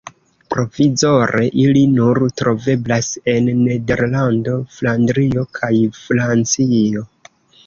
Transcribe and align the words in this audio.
Provizore 0.51 1.43
ili 1.63 1.83
nur 1.97 2.19
troveblas 2.41 3.11
en 3.35 3.51
Nederlando, 3.67 4.57
Flandrio 4.79 5.45
kaj 5.61 5.71
Francio. 6.01 7.07